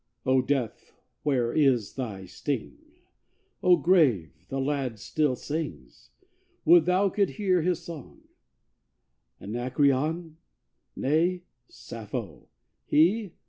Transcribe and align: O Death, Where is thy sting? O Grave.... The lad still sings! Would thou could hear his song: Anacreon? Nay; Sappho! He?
O 0.25 0.41
Death, 0.41 0.93
Where 1.21 1.53
is 1.53 1.93
thy 1.93 2.25
sting? 2.25 2.79
O 3.61 3.75
Grave.... 3.77 4.47
The 4.49 4.59
lad 4.59 4.97
still 4.97 5.35
sings! 5.35 6.09
Would 6.65 6.85
thou 6.87 7.09
could 7.09 7.29
hear 7.37 7.61
his 7.61 7.83
song: 7.83 8.21
Anacreon? 9.39 10.37
Nay; 10.95 11.43
Sappho! 11.67 12.47
He? 12.87 13.35